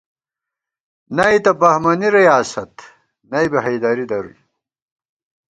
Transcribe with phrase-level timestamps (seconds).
[1.15, 2.73] نئ تہ بہمَنی ریاست،
[3.31, 4.39] نئ بی حیدَری درُوئی